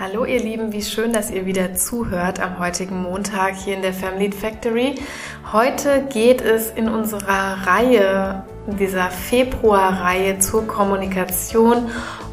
[0.00, 3.92] Hallo ihr Lieben, wie schön, dass ihr wieder zuhört am heutigen Montag hier in der
[3.92, 4.94] Family Factory.
[5.52, 11.90] Heute geht es in unserer Reihe, dieser Februarreihe zur Kommunikation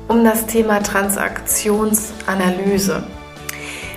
[0.07, 3.01] um das Thema Transaktionsanalyse.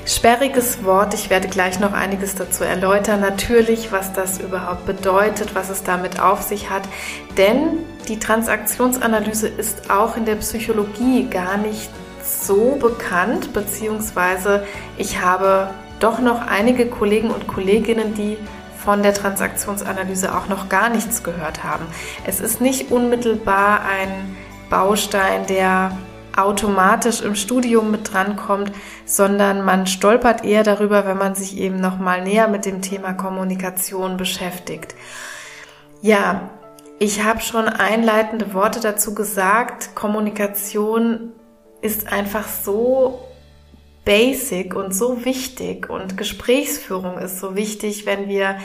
[0.07, 5.69] Sperriges Wort, ich werde gleich noch einiges dazu erläutern, natürlich, was das überhaupt bedeutet, was
[5.69, 6.85] es damit auf sich hat,
[7.37, 11.91] denn die Transaktionsanalyse ist auch in der Psychologie gar nicht
[12.29, 14.65] so bekannt, beziehungsweise
[14.97, 18.37] ich habe doch noch einige Kollegen und Kolleginnen, die
[18.85, 21.87] von der Transaktionsanalyse auch noch gar nichts gehört haben.
[22.25, 24.37] Es ist nicht unmittelbar ein
[24.71, 25.97] Baustein, der
[26.37, 28.71] automatisch im Studium mit drankommt,
[29.05, 33.13] sondern man stolpert eher darüber, wenn man sich eben noch mal näher mit dem Thema
[33.13, 34.95] Kommunikation beschäftigt.
[36.01, 36.51] Ja,
[37.01, 39.97] ich habe schon einleitende Worte dazu gesagt.
[39.97, 41.33] Kommunikation
[41.81, 43.21] ist einfach so
[44.05, 48.59] basic und so wichtig und Gesprächsführung ist so wichtig, wenn wir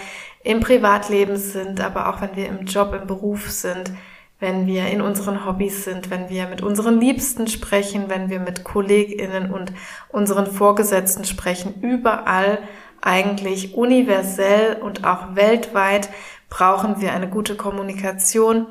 [0.44, 3.91] im Privatleben sind, aber auch wenn wir im Job, im Beruf sind,
[4.39, 8.64] wenn wir in unseren Hobbys sind, wenn wir mit unseren Liebsten sprechen, wenn wir mit
[8.64, 9.72] Kolleginnen und
[10.09, 12.59] unseren Vorgesetzten sprechen, überall
[13.02, 16.09] eigentlich universell und auch weltweit
[16.50, 18.67] brauchen wir eine gute Kommunikation.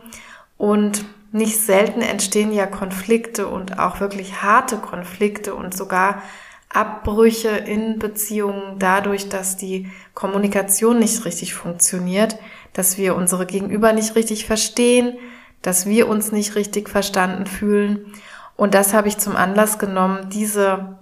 [0.56, 6.22] Und nicht selten entstehen ja Konflikte und auch wirklich harte Konflikte und sogar
[6.68, 12.38] Abbrüche in Beziehungen dadurch, dass die Kommunikation nicht richtig funktioniert,
[12.72, 15.18] dass wir unsere Gegenüber nicht richtig verstehen,
[15.60, 18.12] dass wir uns nicht richtig verstanden fühlen.
[18.56, 20.98] Und das habe ich zum Anlass genommen, diese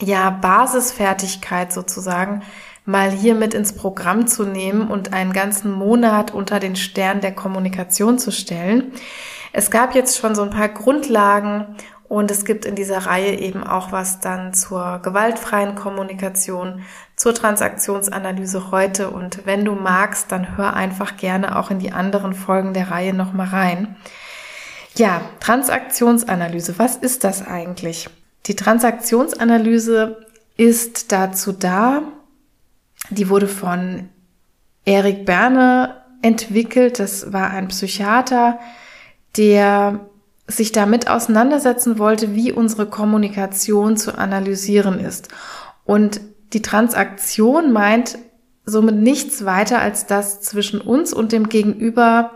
[0.00, 2.42] ja, Basisfertigkeit sozusagen
[2.88, 7.34] mal hier mit ins Programm zu nehmen und einen ganzen Monat unter den Stern der
[7.34, 8.92] Kommunikation zu stellen.
[9.52, 11.76] Es gab jetzt schon so ein paar Grundlagen
[12.08, 16.80] und es gibt in dieser Reihe eben auch was dann zur gewaltfreien Kommunikation,
[17.14, 19.10] zur Transaktionsanalyse heute.
[19.10, 23.12] Und wenn du magst, dann hör einfach gerne auch in die anderen Folgen der Reihe
[23.12, 23.96] nochmal rein.
[24.94, 28.08] Ja, Transaktionsanalyse, was ist das eigentlich?
[28.46, 32.02] Die Transaktionsanalyse ist dazu da,
[33.10, 34.08] die wurde von
[34.84, 36.98] Erik Berne entwickelt.
[36.98, 38.58] Das war ein Psychiater,
[39.36, 40.08] der
[40.46, 45.28] sich damit auseinandersetzen wollte, wie unsere Kommunikation zu analysieren ist.
[45.84, 46.20] Und
[46.54, 48.18] die Transaktion meint
[48.64, 52.32] somit nichts weiter als dass zwischen uns und dem Gegenüber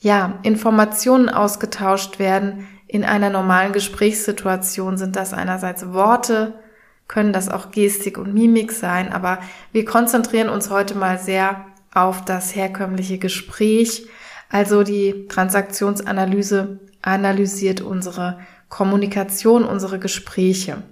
[0.00, 2.66] ja Informationen ausgetauscht werden.
[2.86, 6.54] In einer normalen Gesprächssituation sind das einerseits Worte,
[7.08, 9.38] können das auch Gestik und Mimik sein, aber
[9.72, 14.06] wir konzentrieren uns heute mal sehr auf das herkömmliche Gespräch.
[14.48, 18.38] Also die Transaktionsanalyse analysiert unsere
[18.68, 20.82] Kommunikation, unsere Gespräche.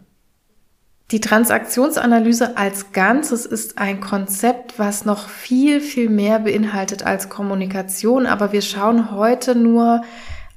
[1.10, 8.24] Die Transaktionsanalyse als Ganzes ist ein Konzept, was noch viel, viel mehr beinhaltet als Kommunikation,
[8.24, 10.02] aber wir schauen heute nur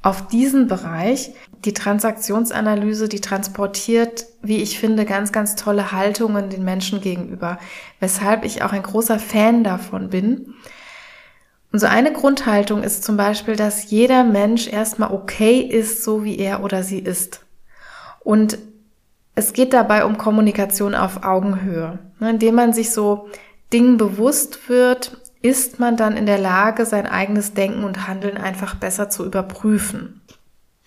[0.05, 1.31] auf diesen Bereich.
[1.65, 7.57] Die Transaktionsanalyse, die transportiert, wie ich finde, ganz, ganz tolle Haltungen den Menschen gegenüber,
[7.99, 10.53] weshalb ich auch ein großer Fan davon bin.
[11.71, 16.37] Und so eine Grundhaltung ist zum Beispiel, dass jeder Mensch erstmal okay ist, so wie
[16.37, 17.43] er oder sie ist.
[18.23, 18.59] Und
[19.33, 23.27] es geht dabei um Kommunikation auf Augenhöhe, ne, indem man sich so
[23.73, 28.73] Dingen bewusst wird, ist man dann in der Lage, sein eigenes Denken und Handeln einfach
[28.73, 30.21] besser zu überprüfen.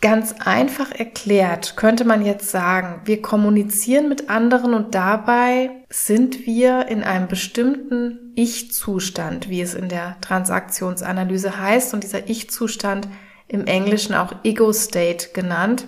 [0.01, 6.89] Ganz einfach erklärt könnte man jetzt sagen, wir kommunizieren mit anderen und dabei sind wir
[6.89, 13.09] in einem bestimmten Ich-Zustand, wie es in der Transaktionsanalyse heißt und dieser Ich-Zustand
[13.47, 15.87] im Englischen auch Ego-State genannt.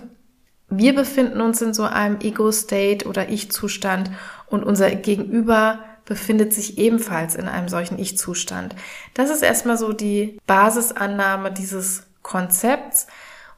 [0.69, 4.11] Wir befinden uns in so einem Ego-State oder Ich-Zustand
[4.47, 5.79] und unser Gegenüber
[6.11, 8.75] befindet sich ebenfalls in einem solchen Ich-Zustand.
[9.13, 13.07] Das ist erstmal so die Basisannahme dieses Konzepts.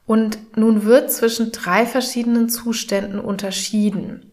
[0.05, 4.31] Und nun wird zwischen drei verschiedenen Zuständen unterschieden.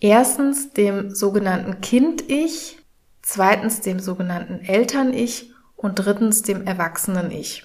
[0.00, 2.76] Erstens dem sogenannten Kind-Ich,
[3.22, 7.64] zweitens dem sogenannten Eltern-Ich und drittens dem Erwachsenen-Ich.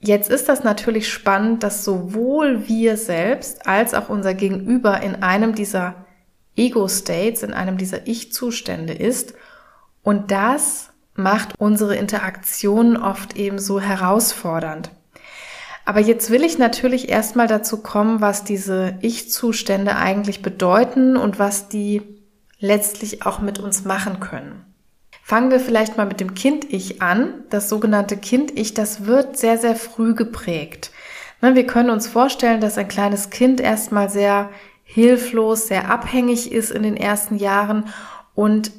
[0.00, 5.54] Jetzt ist das natürlich spannend, dass sowohl wir selbst als auch unser Gegenüber in einem
[5.54, 6.05] dieser
[6.56, 9.34] Ego-States, in einem dieser Ich-Zustände ist.
[10.02, 14.90] Und das macht unsere Interaktion oft eben so herausfordernd.
[15.84, 21.68] Aber jetzt will ich natürlich erstmal dazu kommen, was diese Ich-Zustände eigentlich bedeuten und was
[21.68, 22.02] die
[22.58, 24.64] letztlich auch mit uns machen können.
[25.22, 27.44] Fangen wir vielleicht mal mit dem Kind-Ich an.
[27.50, 30.90] Das sogenannte Kind-Ich, das wird sehr, sehr früh geprägt.
[31.40, 34.50] Ne, wir können uns vorstellen, dass ein kleines Kind erstmal sehr
[34.96, 37.84] hilflos, sehr abhängig ist in den ersten Jahren.
[38.34, 38.72] Und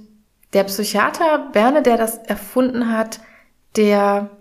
[0.53, 3.19] der Psychiater Berne, der das erfunden hat,
[3.75, 4.31] der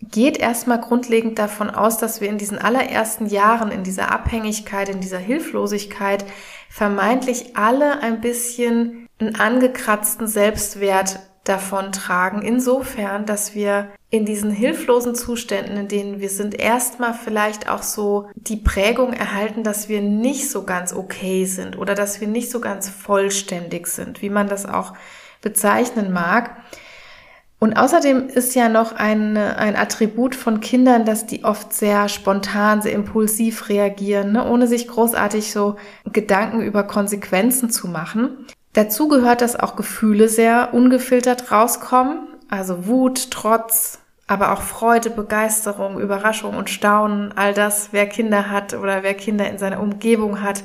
[0.00, 5.00] geht erstmal grundlegend davon aus, dass wir in diesen allerersten Jahren, in dieser Abhängigkeit, in
[5.00, 6.24] dieser Hilflosigkeit
[6.68, 12.42] vermeintlich alle ein bisschen einen angekratzten Selbstwert davon tragen.
[12.42, 18.28] Insofern, dass wir in diesen hilflosen Zuständen, in denen wir sind, erstmal vielleicht auch so
[18.34, 22.60] die Prägung erhalten, dass wir nicht so ganz okay sind oder dass wir nicht so
[22.60, 24.94] ganz vollständig sind, wie man das auch
[25.42, 26.56] bezeichnen mag.
[27.64, 32.82] Und außerdem ist ja noch ein, ein Attribut von Kindern, dass die oft sehr spontan,
[32.82, 35.76] sehr impulsiv reagieren, ne, ohne sich großartig so
[36.12, 38.46] Gedanken über Konsequenzen zu machen.
[38.74, 46.00] Dazu gehört, dass auch Gefühle sehr ungefiltert rauskommen, also Wut, Trotz, aber auch Freude, Begeisterung,
[46.00, 50.64] Überraschung und Staunen, all das, wer Kinder hat oder wer Kinder in seiner Umgebung hat,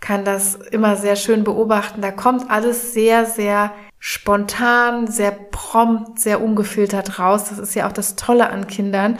[0.00, 2.02] kann das immer sehr schön beobachten.
[2.02, 7.48] Da kommt alles sehr, sehr spontan, sehr prompt, sehr ungefiltert raus.
[7.48, 9.18] Das ist ja auch das Tolle an Kindern.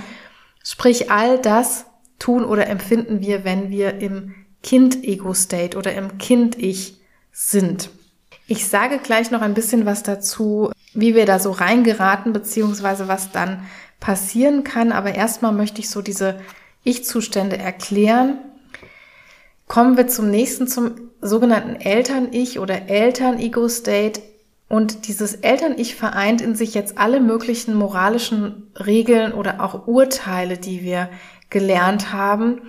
[0.65, 1.87] Sprich, all das
[2.19, 7.01] tun oder empfinden wir, wenn wir im Kind-Ego-State oder im Kind-Ich
[7.33, 7.91] sind.
[8.47, 13.33] Ich sage gleich noch ein bisschen was dazu, wie wir da so reingeraten, beziehungsweise was
[13.33, 13.67] dann
[14.01, 14.93] passieren kann.
[14.93, 16.39] Aber erstmal möchte ich so diese
[16.83, 18.39] Ich-Zustände erklären.
[19.67, 20.93] Kommen wir zum nächsten, zum
[21.23, 24.21] sogenannten Eltern-Ich oder Eltern-Ego-State.
[24.69, 30.83] Und dieses Eltern-Ich vereint in sich jetzt alle möglichen moralischen Regeln oder auch Urteile, die
[30.83, 31.09] wir
[31.49, 32.61] gelernt haben.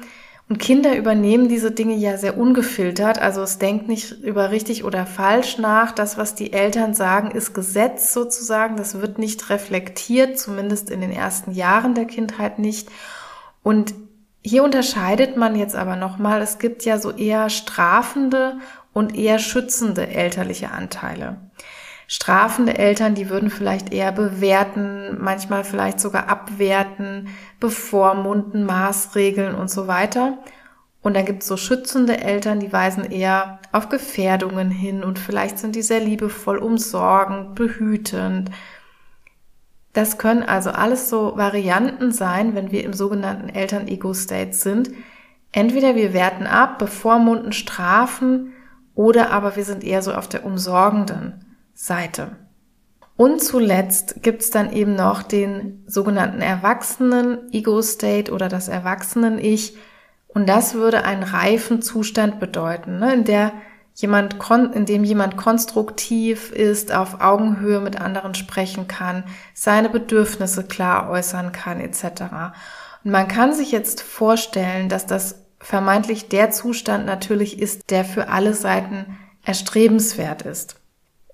[0.48, 3.20] Und Kinder übernehmen diese Dinge ja sehr ungefiltert.
[3.20, 5.92] Also es denkt nicht über richtig oder falsch nach.
[5.92, 8.78] Das, was die Eltern sagen, ist Gesetz sozusagen.
[8.78, 12.90] Das wird nicht reflektiert, zumindest in den ersten Jahren der Kindheit nicht.
[13.64, 13.96] Und
[14.44, 18.58] hier unterscheidet man jetzt aber nochmal, es gibt ja so eher strafende
[18.94, 21.38] und eher schützende elterliche Anteile
[22.08, 27.30] strafende Eltern, die würden vielleicht eher bewerten, manchmal vielleicht sogar abwerten,
[27.60, 30.38] bevormunden, Maßregeln und so weiter.
[31.02, 35.60] Und dann gibt es so schützende Eltern, die weisen eher auf Gefährdungen hin und vielleicht
[35.60, 38.50] sind die sehr liebevoll, umsorgend, behütend.
[39.94, 44.92] Das können also alles so Varianten sein, wenn wir im sogenannten Eltern-Ego-State sind.
[45.52, 48.54] Entweder wir werten ab, bevormunden, strafen
[48.94, 51.45] oder aber wir sind eher so auf der umsorgenden
[51.76, 52.38] Seite.
[53.18, 59.78] Und zuletzt gibt's dann eben noch den sogenannten Erwachsenen Ego-State oder das Erwachsenen-Ich.
[60.28, 63.54] Und das würde einen reifen Zustand bedeuten, ne, in der
[63.94, 64.36] jemand,
[64.74, 69.24] in dem jemand konstruktiv ist, auf Augenhöhe mit anderen sprechen kann,
[69.54, 72.24] seine Bedürfnisse klar äußern kann, etc.
[73.06, 78.28] Und man kann sich jetzt vorstellen, dass das vermeintlich der Zustand natürlich ist, der für
[78.28, 80.76] alle Seiten erstrebenswert ist.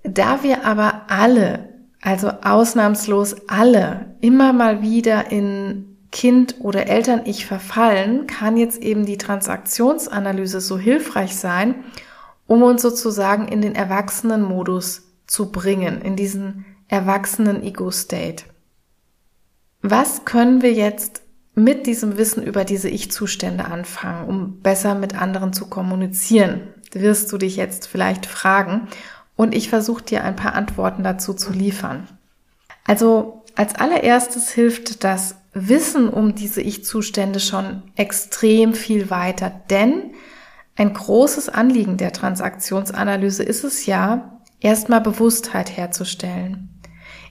[0.02, 1.68] Da wir aber alle,
[2.00, 9.16] also ausnahmslos alle, immer mal wieder in Kind oder Eltern-Ich verfallen, kann jetzt eben die
[9.16, 11.84] Transaktionsanalyse so hilfreich sein,
[12.46, 18.44] um uns sozusagen in den Erwachsenen-Modus zu bringen, in diesen erwachsenen Ego-State.
[19.80, 21.22] Was können wir jetzt
[21.54, 26.68] mit diesem Wissen über diese Ich-Zustände anfangen, um besser mit anderen zu kommunizieren?
[26.92, 28.88] Wirst du dich jetzt vielleicht fragen.
[29.42, 32.06] Und ich versuche dir ein paar Antworten dazu zu liefern.
[32.86, 40.12] Also als allererstes hilft das Wissen um diese Ich-Zustände schon extrem viel weiter, denn
[40.76, 46.80] ein großes Anliegen der Transaktionsanalyse ist es ja, erstmal Bewusstheit herzustellen.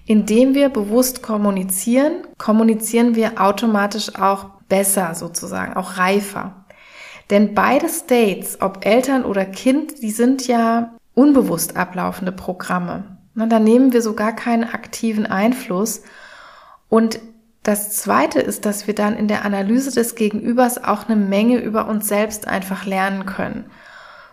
[0.05, 6.65] Indem wir bewusst kommunizieren, kommunizieren wir automatisch auch besser sozusagen, auch reifer.
[7.29, 13.17] Denn beide States, ob Eltern oder Kind, die sind ja unbewusst ablaufende Programme.
[13.35, 16.03] Da nehmen wir so gar keinen aktiven Einfluss.
[16.89, 17.19] Und
[17.63, 21.87] das Zweite ist, dass wir dann in der Analyse des Gegenübers auch eine Menge über
[21.87, 23.65] uns selbst einfach lernen können.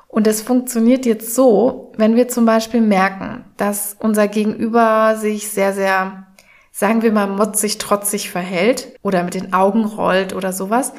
[0.08, 5.74] Und es funktioniert jetzt so, wenn wir zum Beispiel merken, dass unser Gegenüber sich sehr,
[5.74, 6.26] sehr,
[6.72, 10.94] sagen wir mal, motzig, trotzig verhält oder mit den Augen rollt oder sowas,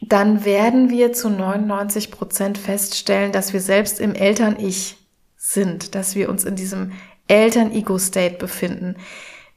[0.00, 4.98] dann werden wir zu 99 Prozent feststellen, dass wir selbst im Eltern-Ich
[5.36, 6.92] sind, dass wir uns in diesem
[7.28, 8.96] Eltern-Ego-State befinden.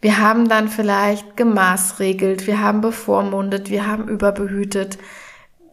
[0.01, 4.97] Wir haben dann vielleicht gemaßregelt, wir haben bevormundet, wir haben überbehütet.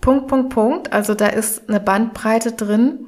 [0.00, 0.92] Punkt, Punkt, Punkt.
[0.92, 3.06] Also da ist eine Bandbreite drin.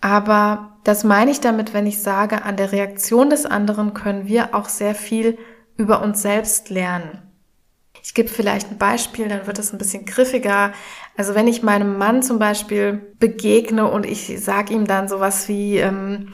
[0.00, 4.54] Aber das meine ich damit, wenn ich sage, an der Reaktion des anderen können wir
[4.54, 5.36] auch sehr viel
[5.76, 7.27] über uns selbst lernen.
[8.02, 10.72] Ich gebe vielleicht ein Beispiel, dann wird es ein bisschen griffiger.
[11.16, 15.78] Also wenn ich meinem Mann zum Beispiel begegne und ich sage ihm dann sowas wie,
[15.78, 16.32] ähm,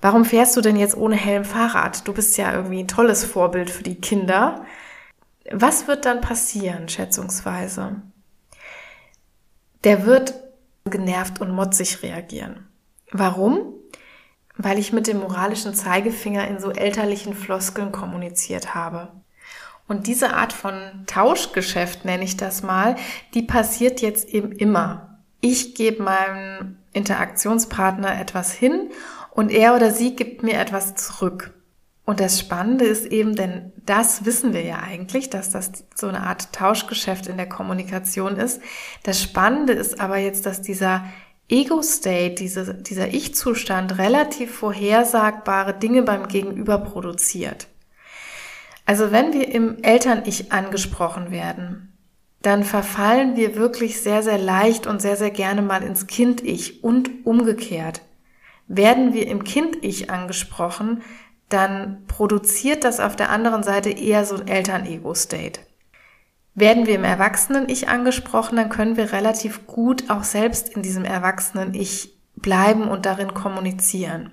[0.00, 2.06] warum fährst du denn jetzt ohne Helm Fahrrad?
[2.06, 4.64] Du bist ja irgendwie ein tolles Vorbild für die Kinder.
[5.50, 8.02] Was wird dann passieren, schätzungsweise?
[9.84, 10.34] Der wird
[10.84, 12.66] genervt und motzig reagieren.
[13.12, 13.74] Warum?
[14.56, 19.12] Weil ich mit dem moralischen Zeigefinger in so elterlichen Floskeln kommuniziert habe.
[19.88, 20.74] Und diese Art von
[21.06, 22.96] Tauschgeschäft, nenne ich das mal,
[23.34, 25.20] die passiert jetzt eben immer.
[25.40, 28.90] Ich gebe meinem Interaktionspartner etwas hin
[29.30, 31.52] und er oder sie gibt mir etwas zurück.
[32.04, 36.22] Und das Spannende ist eben, denn das wissen wir ja eigentlich, dass das so eine
[36.22, 38.60] Art Tauschgeschäft in der Kommunikation ist.
[39.02, 41.04] Das Spannende ist aber jetzt, dass dieser
[41.48, 47.66] Ego-State, diese, dieser Ich-Zustand relativ vorhersagbare Dinge beim Gegenüber produziert.
[48.86, 51.92] Also wenn wir im Eltern-Ich angesprochen werden,
[52.40, 57.26] dann verfallen wir wirklich sehr, sehr leicht und sehr, sehr gerne mal ins Kind-Ich und
[57.26, 58.02] umgekehrt.
[58.68, 61.02] Werden wir im Kind-Ich angesprochen,
[61.48, 65.60] dann produziert das auf der anderen Seite eher so ein Eltern-Ego-State.
[66.54, 72.16] Werden wir im Erwachsenen-Ich angesprochen, dann können wir relativ gut auch selbst in diesem Erwachsenen-Ich
[72.36, 74.30] bleiben und darin kommunizieren.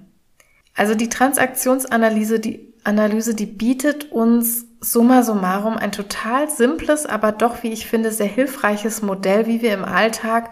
[0.75, 7.63] Also die Transaktionsanalyse, die Analyse, die bietet uns summa summarum ein total simples, aber doch,
[7.63, 10.51] wie ich finde, sehr hilfreiches Modell, wie wir im Alltag,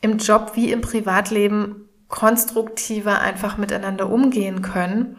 [0.00, 5.16] im Job wie im Privatleben konstruktiver einfach miteinander umgehen können.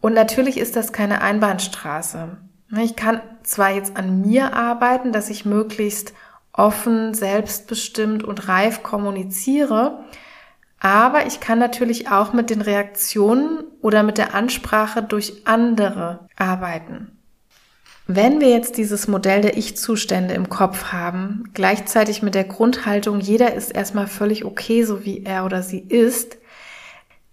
[0.00, 2.36] Und natürlich ist das keine Einbahnstraße.
[2.80, 6.14] Ich kann zwar jetzt an mir arbeiten, dass ich möglichst
[6.52, 10.04] offen, selbstbestimmt und reif kommuniziere,
[10.82, 17.12] aber ich kann natürlich auch mit den Reaktionen oder mit der Ansprache durch andere arbeiten.
[18.08, 23.54] Wenn wir jetzt dieses Modell der Ich-Zustände im Kopf haben, gleichzeitig mit der Grundhaltung, jeder
[23.54, 26.36] ist erstmal völlig okay, so wie er oder sie ist,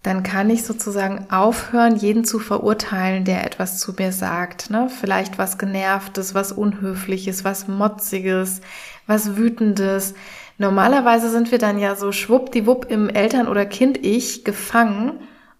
[0.04, 4.70] dann kann ich sozusagen aufhören, jeden zu verurteilen, der etwas zu mir sagt.
[4.70, 4.88] Ne?
[4.88, 8.60] Vielleicht was Genervtes, was Unhöfliches, was Motziges,
[9.08, 10.14] was Wütendes.
[10.60, 15.12] Normalerweise sind wir dann ja so schwuppdiwupp im Eltern- oder Kind-Ich gefangen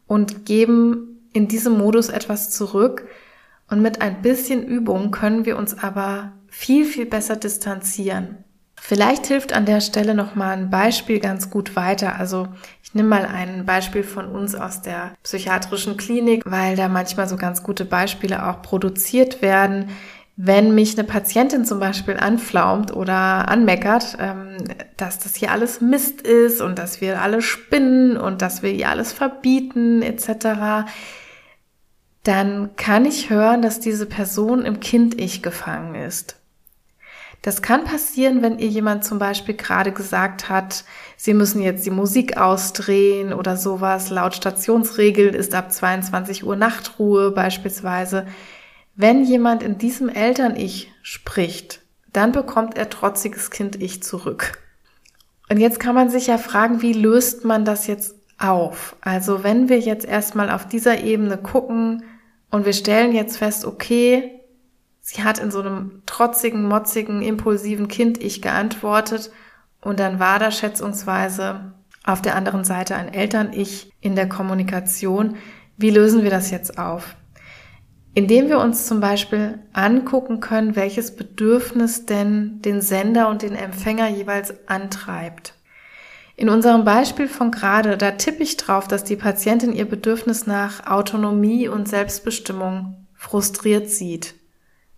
[0.07, 3.09] und geben in diesem Modus etwas zurück.
[3.71, 8.45] Und mit ein bisschen Übung können wir uns aber viel, viel besser distanzieren.
[8.79, 12.17] Vielleicht hilft an der Stelle nochmal ein Beispiel ganz gut weiter.
[12.17, 12.49] Also
[12.83, 17.39] ich nehme mal ein Beispiel von uns aus der psychiatrischen Klinik, weil da manchmal so
[17.39, 19.89] ganz gute Beispiele auch produziert werden
[20.43, 24.57] wenn mich eine Patientin zum Beispiel anflaumt oder anmeckert, ähm,
[24.97, 28.89] dass das hier alles Mist ist und dass wir alle spinnen und dass wir ihr
[28.89, 30.89] alles verbieten etc.,
[32.23, 36.37] dann kann ich hören, dass diese Person im Kind-Ich gefangen ist.
[37.43, 40.85] Das kann passieren, wenn ihr jemand zum Beispiel gerade gesagt hat,
[41.17, 44.09] sie müssen jetzt die Musik ausdrehen oder sowas.
[44.09, 48.27] Laut Stationsregel ist ab 22 Uhr Nachtruhe beispielsweise.
[48.95, 51.81] Wenn jemand in diesem Eltern-Ich spricht,
[52.13, 54.59] dann bekommt er trotziges Kind-Ich zurück.
[55.49, 58.97] Und jetzt kann man sich ja fragen, wie löst man das jetzt auf?
[59.01, 62.05] Also wenn wir jetzt erstmal auf dieser Ebene gucken
[62.51, 64.41] und wir stellen jetzt fest, okay,
[65.01, 69.31] sie hat in so einem trotzigen, motzigen, impulsiven Kind-Ich geantwortet
[69.81, 75.37] und dann war da schätzungsweise auf der anderen Seite ein Eltern-Ich in der Kommunikation.
[75.77, 77.17] Wie lösen wir das jetzt auf?
[78.15, 84.09] Indem wir uns zum Beispiel angucken können, welches Bedürfnis denn den Sender und den Empfänger
[84.09, 85.55] jeweils antreibt.
[86.37, 90.87] In unserem Beispiel von gerade, da tippe ich drauf, dass die Patientin ihr Bedürfnis nach
[90.87, 94.35] Autonomie und Selbstbestimmung frustriert sieht.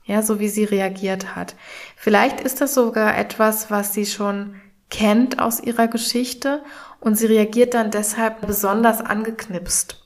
[0.05, 1.55] Ja, so wie sie reagiert hat.
[1.97, 4.55] Vielleicht ist das sogar etwas, was sie schon
[4.89, 6.63] kennt aus ihrer Geschichte
[7.01, 10.02] und sie reagiert dann deshalb besonders angeknipst.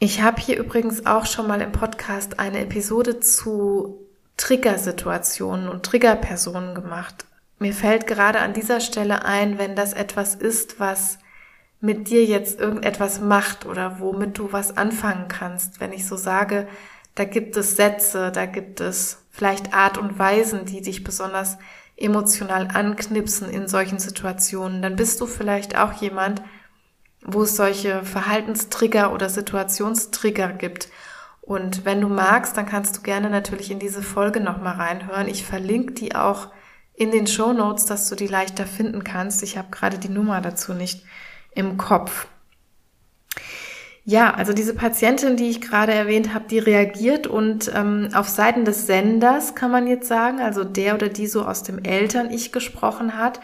[0.00, 6.76] Ich habe hier übrigens auch schon mal im Podcast eine Episode zu Triggersituationen und Triggerpersonen
[6.76, 7.26] gemacht.
[7.58, 11.18] Mir fällt gerade an dieser Stelle ein, wenn das etwas ist, was
[11.80, 15.80] mit dir jetzt irgendetwas macht oder womit du was anfangen kannst.
[15.80, 16.68] Wenn ich so sage,
[17.16, 21.58] da gibt es Sätze, da gibt es vielleicht Art und Weisen, die dich besonders
[21.96, 26.40] emotional anknipsen in solchen Situationen, dann bist du vielleicht auch jemand,
[27.22, 30.88] wo es solche Verhaltenstrigger oder Situationstrigger gibt.
[31.40, 35.28] Und wenn du magst, dann kannst du gerne natürlich in diese Folge nochmal reinhören.
[35.28, 36.48] Ich verlinke die auch
[36.94, 39.42] in den Show Notes, dass du die leichter finden kannst.
[39.42, 41.04] Ich habe gerade die Nummer dazu nicht
[41.54, 42.26] im Kopf.
[44.04, 48.64] Ja, also diese Patientin, die ich gerade erwähnt habe, die reagiert und ähm, auf Seiten
[48.64, 53.18] des Senders kann man jetzt sagen, also der oder die so aus dem Eltern-Ich gesprochen
[53.18, 53.40] hat,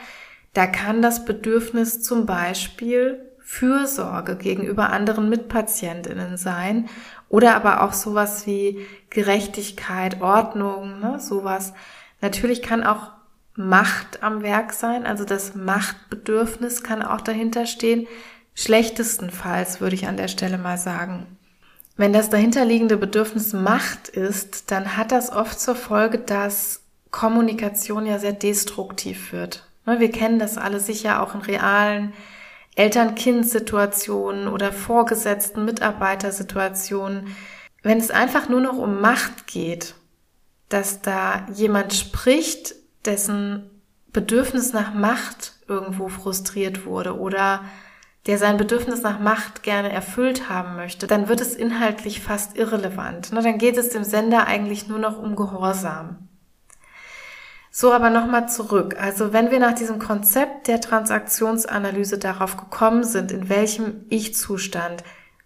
[0.55, 6.89] Da kann das Bedürfnis zum Beispiel Fürsorge gegenüber anderen Mitpatientinnen sein
[7.29, 11.73] oder aber auch sowas wie Gerechtigkeit, Ordnung, ne, sowas.
[12.21, 13.13] Natürlich kann auch
[13.57, 18.09] Macht am Werk sein, also das Machtbedürfnis kann auch dahinter stehen.
[18.55, 21.27] Schlechtestenfalls würde ich an der Stelle mal sagen.
[21.97, 26.83] Wenn das dahinterliegende Bedürfnis Macht ist, dann hat das oft zur Folge, dass
[27.13, 29.65] Kommunikation ja sehr destruktiv wird.
[29.87, 32.13] Ne, wir kennen das alle sicher auch in realen
[32.77, 37.35] Eltern-Kind-Situationen oder vorgesetzten Mitarbeitersituationen.
[37.83, 39.95] Wenn es einfach nur noch um Macht geht,
[40.69, 43.71] dass da jemand spricht, dessen
[44.13, 47.65] Bedürfnis nach Macht irgendwo frustriert wurde oder
[48.27, 53.33] der sein Bedürfnis nach Macht gerne erfüllt haben möchte, dann wird es inhaltlich fast irrelevant.
[53.33, 56.29] Dann geht es dem Sender eigentlich nur noch um Gehorsam.
[57.77, 58.95] So, aber nochmal zurück.
[59.01, 65.03] Also wenn wir nach diesem Konzept der Transaktionsanalyse darauf gekommen sind, in welchem Ich-Zustand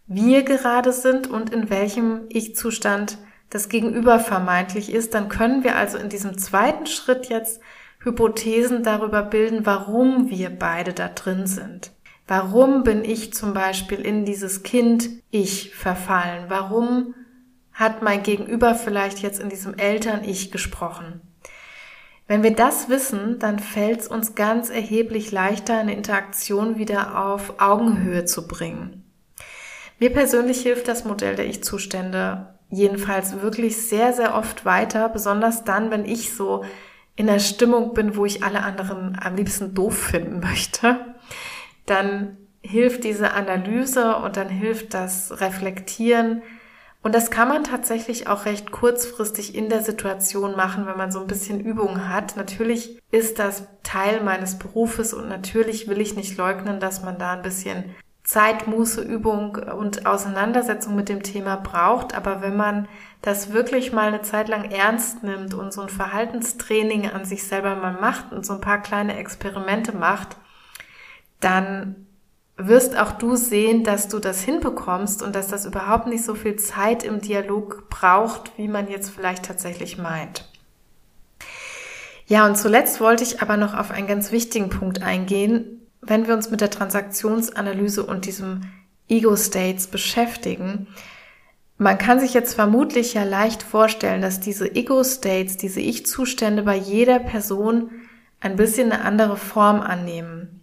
[0.06, 3.16] wir gerade sind und in welchem Ich-Zustand
[3.48, 7.62] das Gegenüber vermeintlich ist, dann können wir also in diesem zweiten Schritt jetzt
[8.00, 11.92] Hypothesen darüber bilden, warum wir beide da drin sind.
[12.26, 16.44] Warum bin ich zum Beispiel in dieses Kind-Ich verfallen?
[16.48, 17.14] Warum
[17.72, 21.22] hat mein Gegenüber vielleicht jetzt in diesem Eltern-Ich gesprochen?
[22.28, 27.54] Wenn wir das wissen, dann fällt es uns ganz erheblich leichter, eine Interaktion wieder auf
[27.58, 29.04] Augenhöhe zu bringen.
[29.98, 35.90] Mir persönlich hilft das Modell der Ich-Zustände jedenfalls wirklich sehr, sehr oft weiter, besonders dann,
[35.90, 36.64] wenn ich so
[37.16, 40.98] in der Stimmung bin, wo ich alle anderen am liebsten doof finden möchte
[41.88, 46.42] dann hilft diese Analyse und dann hilft das Reflektieren.
[47.02, 51.20] Und das kann man tatsächlich auch recht kurzfristig in der Situation machen, wenn man so
[51.20, 52.36] ein bisschen Übung hat.
[52.36, 57.32] Natürlich ist das Teil meines Berufes und natürlich will ich nicht leugnen, dass man da
[57.32, 57.94] ein bisschen
[58.24, 62.14] Zeit, Muße, Übung und Auseinandersetzung mit dem Thema braucht.
[62.14, 62.88] Aber wenn man
[63.22, 67.76] das wirklich mal eine Zeit lang ernst nimmt und so ein Verhaltenstraining an sich selber
[67.76, 70.36] mal macht und so ein paar kleine Experimente macht,
[71.40, 72.07] dann
[72.58, 76.56] wirst auch du sehen, dass du das hinbekommst und dass das überhaupt nicht so viel
[76.56, 80.48] Zeit im Dialog braucht, wie man jetzt vielleicht tatsächlich meint.
[82.26, 85.80] Ja, und zuletzt wollte ich aber noch auf einen ganz wichtigen Punkt eingehen.
[86.02, 88.62] Wenn wir uns mit der Transaktionsanalyse und diesem
[89.08, 90.88] Ego-States beschäftigen,
[91.78, 97.20] man kann sich jetzt vermutlich ja leicht vorstellen, dass diese Ego-States, diese Ich-Zustände bei jeder
[97.20, 97.90] Person
[98.40, 100.57] ein bisschen eine andere Form annehmen.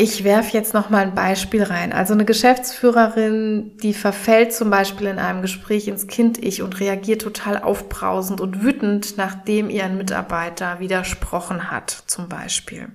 [0.00, 1.92] Ich werfe jetzt noch mal ein Beispiel rein.
[1.92, 7.60] Also eine Geschäftsführerin, die verfällt zum Beispiel in einem Gespräch ins Kind-Ich und reagiert total
[7.60, 12.90] aufbrausend und wütend, nachdem ihr ein Mitarbeiter widersprochen hat, zum Beispiel.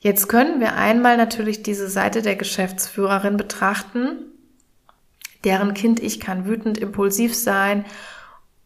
[0.00, 4.16] Jetzt können wir einmal natürlich diese Seite der Geschäftsführerin betrachten.
[5.44, 7.84] Deren Kind-Ich kann wütend, impulsiv sein,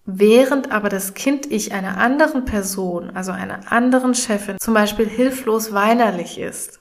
[0.07, 6.39] während aber das Kind-Ich einer anderen Person, also einer anderen Chefin, zum Beispiel hilflos weinerlich
[6.39, 6.81] ist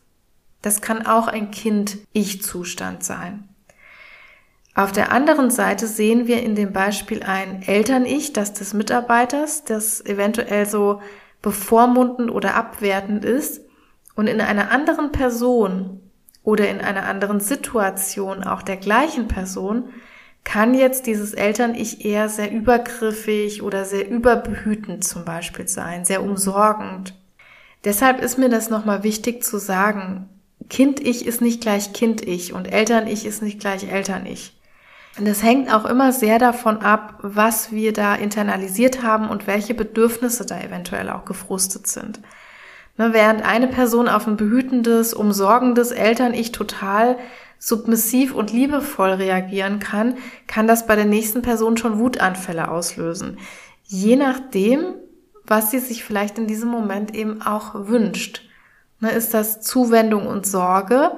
[0.61, 3.47] das kann auch ein Kind-Ich-Zustand sein.
[4.75, 10.05] Auf der anderen Seite sehen wir in dem Beispiel ein Eltern-Ich, das des Mitarbeiters, das
[10.05, 11.01] eventuell so
[11.41, 13.61] bevormundend oder abwertend ist
[14.15, 16.01] und in einer anderen Person
[16.43, 19.89] oder in einer anderen Situation auch der gleichen Person
[20.43, 27.15] kann jetzt dieses Eltern-Ich eher sehr übergriffig oder sehr überbehütend zum Beispiel sein, sehr umsorgend.
[27.83, 30.29] Deshalb ist mir das nochmal wichtig zu sagen.
[30.69, 34.53] Kind-Ich ist nicht gleich Kind-Ich und Eltern-Ich ist nicht gleich Eltern-Ich.
[35.17, 39.73] Und das hängt auch immer sehr davon ab, was wir da internalisiert haben und welche
[39.73, 42.19] Bedürfnisse da eventuell auch gefrustet sind.
[42.97, 47.17] Ne, während eine Person auf ein behütendes, umsorgendes Eltern-Ich total
[47.59, 53.37] submissiv und liebevoll reagieren kann, kann das bei der nächsten Person schon Wutanfälle auslösen.
[53.83, 54.95] Je nachdem,
[55.45, 58.46] was sie sich vielleicht in diesem Moment eben auch wünscht.
[58.99, 61.11] Ne, ist das Zuwendung und Sorge,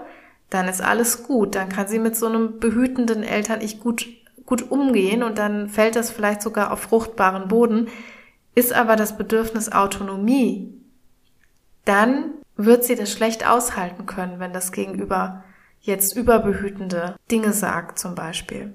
[0.49, 1.55] dann ist alles gut.
[1.55, 4.07] Dann kann sie mit so einem behütenden Eltern ich gut,
[4.45, 7.87] gut umgehen und dann fällt das vielleicht sogar auf fruchtbaren Boden.
[8.55, 10.73] Ist aber das Bedürfnis Autonomie,
[11.85, 15.43] dann wird sie das schlecht aushalten können, wenn das Gegenüber
[15.79, 18.73] jetzt überbehütende Dinge sagt zum Beispiel.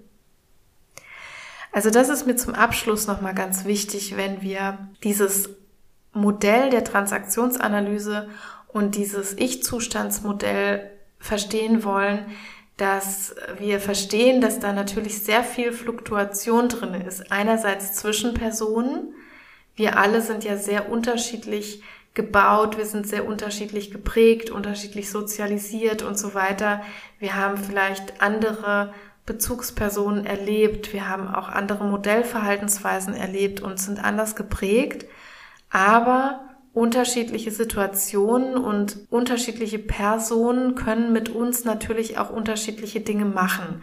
[1.70, 5.50] Also das ist mir zum Abschluss nochmal ganz wichtig, wenn wir dieses
[6.12, 8.28] Modell der Transaktionsanalyse
[8.74, 12.26] und dieses Ich-Zustandsmodell verstehen wollen,
[12.76, 17.30] dass wir verstehen, dass da natürlich sehr viel Fluktuation drin ist.
[17.30, 19.14] Einerseits zwischen Personen.
[19.76, 21.82] Wir alle sind ja sehr unterschiedlich
[22.14, 26.82] gebaut, wir sind sehr unterschiedlich geprägt, unterschiedlich sozialisiert und so weiter.
[27.20, 28.92] Wir haben vielleicht andere
[29.24, 35.06] Bezugspersonen erlebt, wir haben auch andere Modellverhaltensweisen erlebt und sind anders geprägt,
[35.70, 43.82] aber unterschiedliche Situationen und unterschiedliche Personen können mit uns natürlich auch unterschiedliche Dinge machen.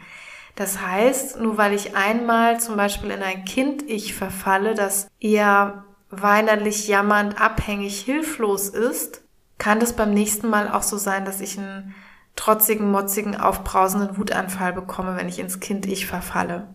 [0.55, 6.89] Das heißt, nur weil ich einmal zum Beispiel in ein Kind-Ich verfalle, das eher weinerlich,
[6.89, 9.21] jammernd, abhängig, hilflos ist,
[9.57, 11.95] kann das beim nächsten Mal auch so sein, dass ich einen
[12.35, 16.67] trotzigen, motzigen, aufbrausenden Wutanfall bekomme, wenn ich ins Kind-Ich verfalle.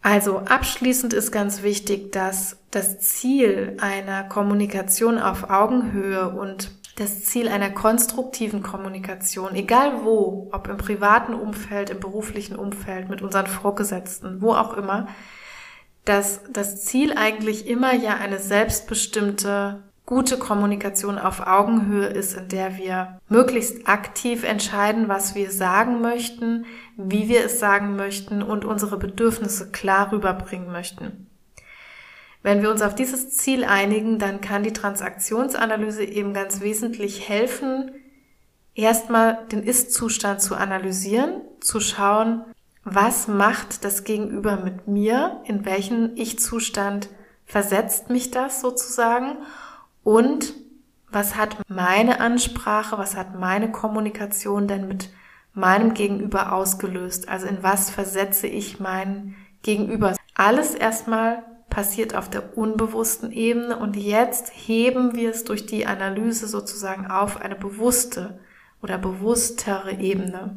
[0.00, 7.48] Also abschließend ist ganz wichtig, dass das Ziel einer Kommunikation auf Augenhöhe und das Ziel
[7.48, 14.40] einer konstruktiven Kommunikation, egal wo, ob im privaten Umfeld, im beruflichen Umfeld, mit unseren Vorgesetzten,
[14.40, 15.08] wo auch immer,
[16.04, 22.78] dass das Ziel eigentlich immer ja eine selbstbestimmte gute Kommunikation auf Augenhöhe ist, in der
[22.78, 26.64] wir möglichst aktiv entscheiden, was wir sagen möchten,
[26.96, 31.26] wie wir es sagen möchten und unsere Bedürfnisse klar rüberbringen möchten.
[32.42, 37.90] Wenn wir uns auf dieses Ziel einigen, dann kann die Transaktionsanalyse eben ganz wesentlich helfen,
[38.74, 42.44] erstmal den Ist-Zustand zu analysieren, zu schauen,
[42.82, 47.10] was macht das Gegenüber mit mir, in welchen Ich-Zustand
[47.44, 49.36] versetzt mich das sozusagen
[50.08, 50.54] und
[51.10, 55.10] was hat meine Ansprache, was hat meine Kommunikation denn mit
[55.52, 57.28] meinem Gegenüber ausgelöst?
[57.28, 60.16] Also in was versetze ich mein Gegenüber?
[60.34, 66.48] Alles erstmal passiert auf der unbewussten Ebene und jetzt heben wir es durch die Analyse
[66.48, 68.40] sozusagen auf eine bewusste
[68.80, 70.56] oder bewusstere Ebene,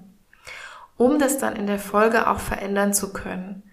[0.95, 3.63] um das dann in der Folge auch verändern zu können.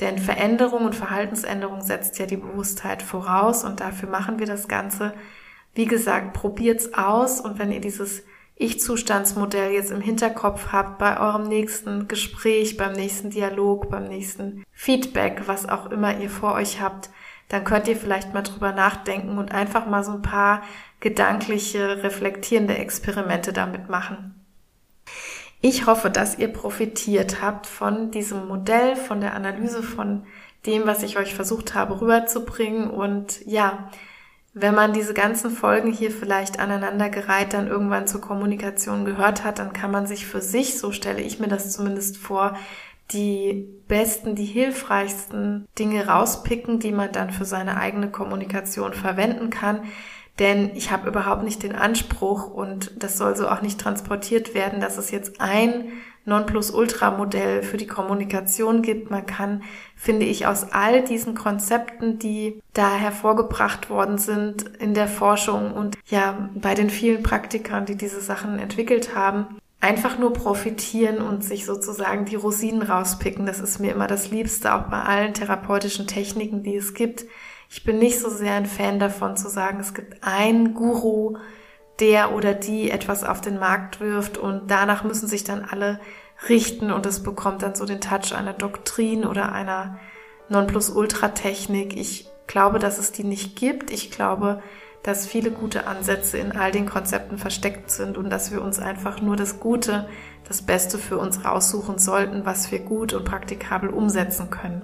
[0.00, 5.14] Denn Veränderung und Verhaltensänderung setzt ja die Bewusstheit voraus und dafür machen wir das Ganze.
[5.74, 8.22] Wie gesagt, probiert's aus und wenn ihr dieses
[8.56, 15.42] Ich-Zustandsmodell jetzt im Hinterkopf habt bei eurem nächsten Gespräch, beim nächsten Dialog, beim nächsten Feedback,
[15.46, 17.10] was auch immer ihr vor euch habt,
[17.48, 20.62] dann könnt ihr vielleicht mal drüber nachdenken und einfach mal so ein paar
[21.00, 24.35] gedankliche, reflektierende Experimente damit machen.
[25.68, 30.22] Ich hoffe, dass ihr profitiert habt von diesem Modell, von der Analyse, von
[30.64, 32.88] dem, was ich euch versucht habe rüberzubringen.
[32.88, 33.90] Und ja,
[34.54, 39.72] wenn man diese ganzen Folgen hier vielleicht aneinandergereiht dann irgendwann zur Kommunikation gehört hat, dann
[39.72, 42.56] kann man sich für sich, so stelle ich mir das zumindest vor,
[43.10, 49.80] die besten, die hilfreichsten Dinge rauspicken, die man dann für seine eigene Kommunikation verwenden kann.
[50.38, 54.80] Denn ich habe überhaupt nicht den Anspruch und das soll so auch nicht transportiert werden,
[54.80, 55.92] dass es jetzt ein
[56.26, 59.10] Nonplusultra-Modell für die Kommunikation gibt.
[59.10, 59.62] Man kann,
[59.94, 65.96] finde ich, aus all diesen Konzepten, die da hervorgebracht worden sind in der Forschung und
[66.06, 71.64] ja, bei den vielen Praktikern, die diese Sachen entwickelt haben, einfach nur profitieren und sich
[71.64, 73.46] sozusagen die Rosinen rauspicken.
[73.46, 77.24] Das ist mir immer das Liebste, auch bei allen therapeutischen Techniken, die es gibt
[77.68, 81.36] ich bin nicht so sehr ein Fan davon zu sagen, es gibt einen Guru,
[82.00, 86.00] der oder die etwas auf den Markt wirft und danach müssen sich dann alle
[86.48, 89.98] richten und es bekommt dann so den Touch einer Doktrin oder einer
[90.48, 91.96] Nonplusultra-Technik.
[91.96, 93.90] Ich glaube, dass es die nicht gibt.
[93.90, 94.62] Ich glaube,
[95.02, 99.20] dass viele gute Ansätze in all den Konzepten versteckt sind und dass wir uns einfach
[99.22, 100.08] nur das Gute,
[100.48, 104.82] das Beste für uns raussuchen sollten, was wir gut und praktikabel umsetzen können.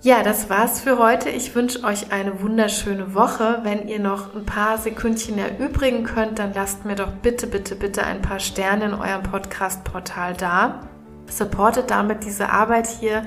[0.00, 1.28] Ja, das war's für heute.
[1.28, 3.58] Ich wünsche euch eine wunderschöne Woche.
[3.64, 8.04] Wenn ihr noch ein paar Sekündchen erübrigen könnt, dann lasst mir doch bitte, bitte, bitte
[8.04, 10.88] ein paar Sterne in eurem Podcast-Portal da.
[11.28, 13.26] Supportet damit diese Arbeit hier,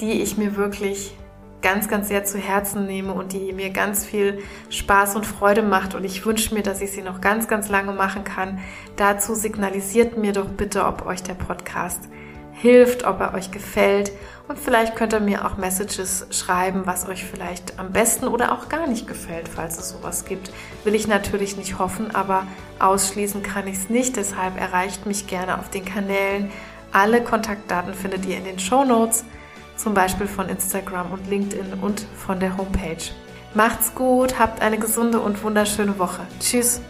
[0.00, 1.14] die ich mir wirklich
[1.60, 4.38] ganz, ganz sehr zu Herzen nehme und die mir ganz viel
[4.70, 5.94] Spaß und Freude macht.
[5.94, 8.60] Und ich wünsche mir, dass ich sie noch ganz, ganz lange machen kann.
[8.96, 12.08] Dazu signalisiert mir doch bitte, ob euch der Podcast
[12.56, 14.12] hilft, ob er euch gefällt.
[14.48, 18.68] Und vielleicht könnt ihr mir auch Messages schreiben, was euch vielleicht am besten oder auch
[18.68, 20.52] gar nicht gefällt, falls es sowas gibt.
[20.84, 22.46] Will ich natürlich nicht hoffen, aber
[22.78, 24.16] ausschließen kann ich es nicht.
[24.16, 26.50] Deshalb erreicht mich gerne auf den Kanälen.
[26.92, 29.24] Alle Kontaktdaten findet ihr in den Show Notes,
[29.76, 33.02] zum Beispiel von Instagram und LinkedIn und von der Homepage.
[33.54, 36.22] Macht's gut, habt eine gesunde und wunderschöne Woche.
[36.40, 36.80] Tschüss.